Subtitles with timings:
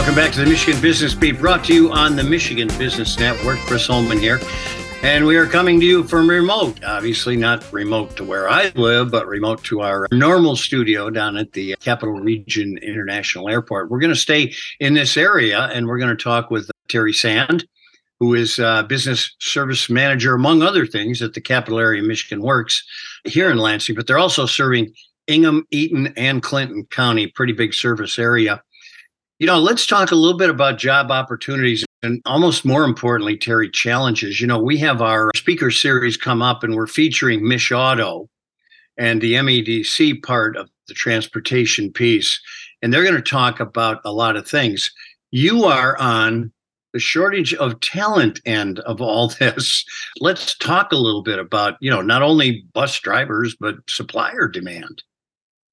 [0.00, 3.58] Welcome back to the Michigan Business Beat, brought to you on the Michigan Business Network.
[3.58, 4.40] Chris Holman here.
[5.02, 9.10] And we are coming to you from remote, obviously not remote to where I live,
[9.10, 13.90] but remote to our normal studio down at the Capital Region International Airport.
[13.90, 17.66] We're going to stay in this area and we're going to talk with Teri Sand,
[18.20, 22.82] who is uh, business service manager, among other things, at the Capital Area Michigan Works
[23.24, 23.96] here in Lansing.
[23.96, 24.94] But they're also serving
[25.26, 28.62] Ingham, Eaton, and Clinton County, pretty big service area.
[29.40, 33.72] You know, let's talk a little bit about job opportunities and almost more importantly, Teri,
[33.72, 34.38] challenges.
[34.38, 38.28] You know, we have our speaker series come up and we're featuring MICHauto
[38.98, 42.38] and the MEDC part of the transportation piece.
[42.82, 44.90] And they're going to talk about a lot of things.
[45.30, 46.52] You are on
[46.92, 49.86] the shortage of talent end of all this.
[50.20, 55.02] Let's talk a little bit about, you know, not only bus drivers, but supplier demand.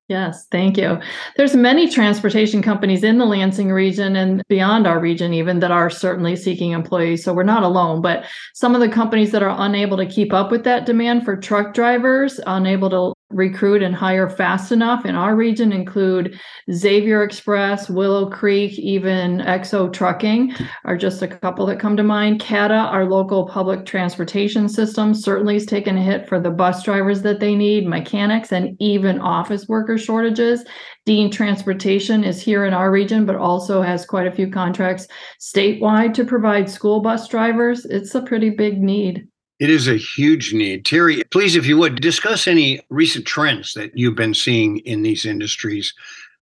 [0.10, 1.00] Yes, thank you.
[1.36, 5.90] There's many transportation companies in the Lansing region and beyond our region even that are
[5.90, 7.26] certainly seeking employees.
[7.26, 10.50] So we're not alone, but some of the companies that are unable to keep up
[10.50, 15.36] with that demand for truck drivers, unable to recruit and hire fast enough in our
[15.36, 16.40] region include
[16.72, 22.40] Xavier Express, Willow Creek, even Exo Trucking are just a couple that come to mind.
[22.40, 27.22] CATA, our local public transportation system, certainly has taken a hit for the bus drivers
[27.24, 30.64] that they need, mechanics, and even office worker shortages.
[31.06, 35.08] Dean Transportation is here in our region, but also has quite a few contracts
[35.40, 37.86] statewide to provide school bus drivers.
[37.86, 39.28] It's a pretty big need.
[39.60, 40.86] It is a huge need.
[40.86, 45.26] Teri, please, if you would, discuss any recent trends that you've been seeing in these
[45.26, 45.94] industries,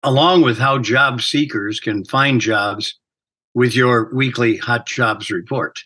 [0.03, 2.95] along with how job seekers can find jobs
[3.53, 5.83] with your weekly Hot Jobs report.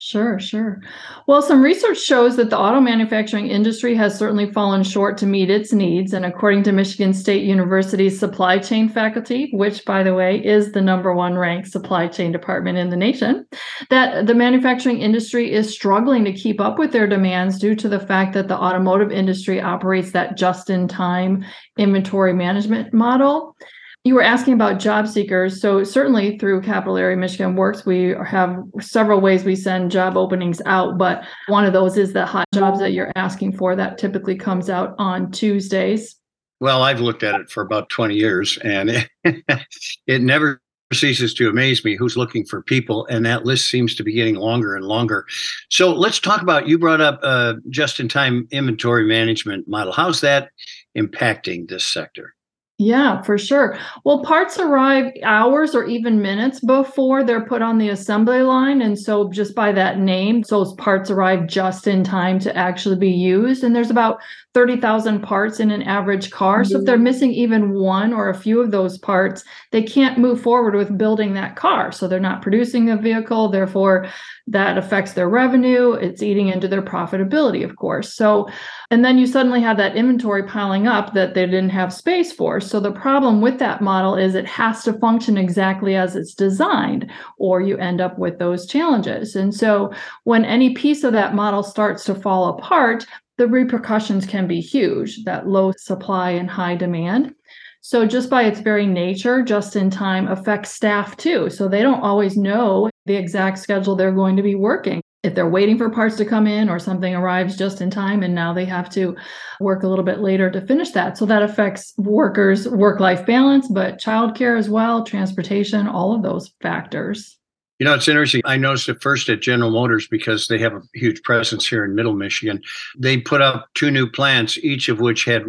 [0.00, 0.80] Sure, sure.
[1.26, 5.50] Well, some research shows that the auto manufacturing industry has certainly fallen short to meet
[5.50, 6.12] its needs.
[6.12, 10.80] And according to Michigan State University's supply chain faculty, which, by the way, is the
[10.80, 13.44] number one ranked supply chain department in the nation,
[13.90, 17.98] that the manufacturing industry is struggling to keep up with their demands due to the
[17.98, 21.44] fact that the automotive industry operates that just in time
[21.76, 23.56] inventory management model.
[24.04, 25.60] You were asking about job seekers.
[25.60, 30.62] So, certainly through Capital Area Michigan Works, we have several ways we send job openings
[30.66, 30.96] out.
[30.96, 33.76] But one of those is the hot jobs that you're asking for.
[33.76, 36.16] That typically comes out on Tuesdays.
[36.60, 39.08] Well, I've looked at it for about 20 years and it,
[40.06, 40.60] it never
[40.92, 44.36] ceases to amaze me who's looking for people and that list seems to be getting
[44.36, 45.26] longer and longer
[45.68, 50.22] so let's talk about you brought up uh, just in time inventory management model how's
[50.22, 50.48] that
[50.96, 52.34] impacting this sector
[52.80, 53.76] yeah, for sure.
[54.04, 58.80] Well, parts arrive hours or even minutes before they're put on the assembly line.
[58.82, 63.10] And so, just by that name, those parts arrive just in time to actually be
[63.10, 63.64] used.
[63.64, 64.20] And there's about
[64.54, 66.62] 30,000 parts in an average car.
[66.62, 67.04] So, if they're mm-hmm.
[67.04, 71.34] missing even one or a few of those parts, they can't move forward with building
[71.34, 71.90] that car.
[71.90, 73.48] So, they're not producing a vehicle.
[73.48, 74.06] Therefore,
[74.50, 75.92] that affects their revenue.
[75.92, 78.14] It's eating into their profitability, of course.
[78.14, 78.48] So,
[78.90, 82.60] and then you suddenly have that inventory piling up that they didn't have space for.
[82.60, 87.10] So, the problem with that model is it has to function exactly as it's designed,
[87.38, 89.36] or you end up with those challenges.
[89.36, 89.92] And so,
[90.24, 95.24] when any piece of that model starts to fall apart, the repercussions can be huge
[95.24, 97.34] that low supply and high demand.
[97.80, 101.48] So, just by its very nature, just in time affects staff too.
[101.50, 105.00] So, they don't always know the exact schedule they're going to be working.
[105.24, 108.34] If they're waiting for parts to come in or something arrives just in time and
[108.34, 109.16] now they have to
[109.60, 111.18] work a little bit later to finish that.
[111.18, 116.52] So that affects workers' work life balance, but childcare as well, transportation, all of those
[116.62, 117.36] factors.
[117.80, 118.42] You know, it's interesting.
[118.44, 121.94] I noticed it first at General Motors because they have a huge presence here in
[121.94, 122.60] Middle Michigan.
[122.96, 125.44] They put up two new plants, each of which had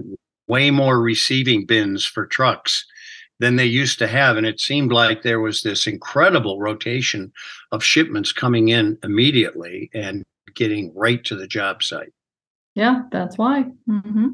[0.49, 2.85] way more receiving bins for trucks
[3.39, 4.35] than they used to have.
[4.35, 7.31] And it seemed like there was this incredible rotation
[7.71, 10.23] of shipments coming in immediately and
[10.55, 12.11] getting right to the job site.
[12.75, 13.65] Yeah, that's why.
[13.87, 14.27] Mm-hmm.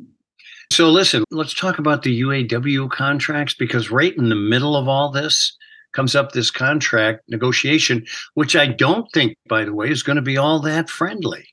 [0.72, 5.12] So, listen, let's talk about the UAW contracts because right in the middle of all
[5.12, 5.56] this
[5.94, 10.22] comes up this contract negotiation, which I don't think, by the way, is going to
[10.22, 11.46] be all that friendly.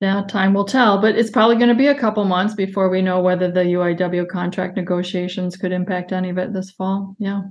[0.00, 3.02] Yeah, time will tell, but it's probably going to be a couple months before we
[3.02, 7.16] know whether the UAW contract negotiations could impact any of it this fall.
[7.18, 7.42] Yeah.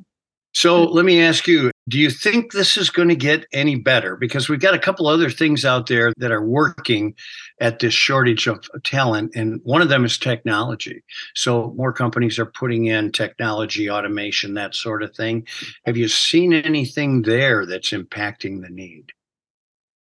[0.53, 4.17] So let me ask you do you think this is going to get any better?
[4.17, 7.15] Because we've got a couple other things out there that are working
[7.61, 11.03] at this shortage of talent, and one of them is technology.
[11.33, 15.47] So more companies are putting in technology, automation, that sort of thing.
[15.85, 19.11] Have you seen anything there that's impacting the need?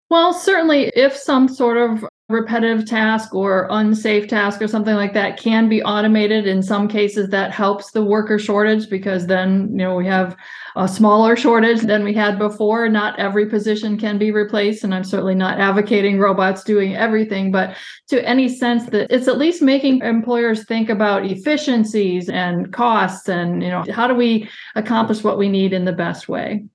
[0.10, 5.38] Well, certainly, if some sort of repetitive task or unsafe task or something like that
[5.38, 6.48] can be automated.
[6.48, 10.36] In some cases that helps the worker shortage because then you know we have
[10.76, 12.90] a smaller shortage than we had before.
[12.90, 17.76] Not every position can be replaced and i'm certainly not advocating robots doing everything but
[18.08, 23.62] to any sense that it's at least making employers think about efficiencies and costs and
[23.62, 26.66] you know how do we accomplish what we need in the best way?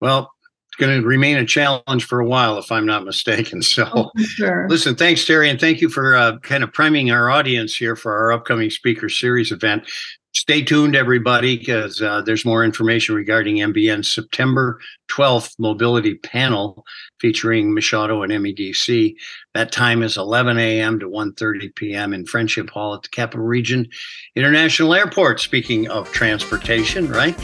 [0.00, 0.32] Well
[0.80, 3.62] going to remain a challenge for a while, if I'm not mistaken.
[3.62, 4.66] So, oh, sure.
[4.68, 8.16] listen, thanks, Teri, and thank you for uh, kind of priming our audience here for
[8.16, 9.84] our upcoming speaker series event
[10.32, 14.80] stay tuned, everybody, because uh, there's more information regarding MBN's September
[15.10, 16.84] 12th mobility panel
[17.18, 19.14] featuring MICHauto and MEDC.
[19.54, 21.00] That time is 11 a.m.
[21.00, 22.14] to 1:30 p.m.
[22.14, 23.88] in Friendship Hall at the Capital Region
[24.36, 25.40] International Airport.
[25.40, 27.36] Speaking of transportation, right?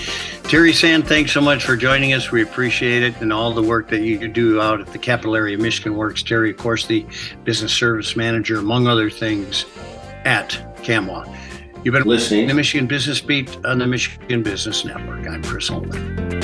[0.44, 2.30] Teri Sand, thanks so much for joining us.
[2.30, 5.58] We appreciate it and all the work that you do out at the Capital Area
[5.58, 6.22] Michigan Works.
[6.22, 7.04] Teri, of course, the
[7.42, 9.64] business service manager, among other things,
[10.24, 10.50] at
[10.82, 11.45] CAMWA.
[11.86, 15.24] You've been listening to the Michigan Business Beat on the Michigan Business Network.
[15.28, 16.35] I'm Chris Holman.